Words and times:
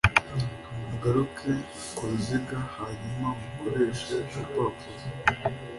mugaruke 0.87 1.51
ku 1.95 2.01
ruziga 2.09 2.57
hanyuma 2.77 3.27
mukoreshe 3.39 4.15
urupapuro 4.29 5.03